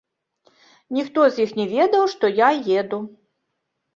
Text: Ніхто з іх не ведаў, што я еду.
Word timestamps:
Ніхто 0.97 1.21
з 1.35 1.43
іх 1.43 1.51
не 1.59 1.67
ведаў, 1.73 2.03
што 2.13 2.25
я 2.39 2.49
еду. 2.79 2.99